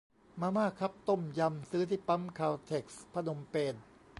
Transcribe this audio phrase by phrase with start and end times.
[0.39, 3.75] มาม่าคัพต้มยำ ซื้อที่ปั๊มคาลเท็กซ์พนมเปญ